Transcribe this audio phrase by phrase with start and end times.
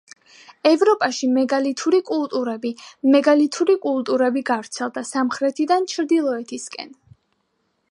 [0.67, 2.71] ევროპაში მეგალითური კულტურები
[3.17, 6.95] მეგალითური კულტურები გავრცელდა სამხრეთიდან ჩრდილოეთისკენ.